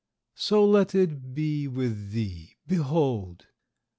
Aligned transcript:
_So 0.35 0.67
let 0.67 0.95
it 0.95 1.35
be 1.35 1.67
with 1.67 2.09
thee, 2.09 2.55
behold! 2.65 3.45